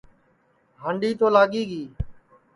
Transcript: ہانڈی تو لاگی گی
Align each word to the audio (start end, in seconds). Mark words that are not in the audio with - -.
ہانڈی 0.81 1.09
تو 1.19 1.27
لاگی 1.35 1.63
گی 1.69 1.83